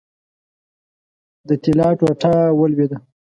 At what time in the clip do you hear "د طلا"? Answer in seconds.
1.47-1.89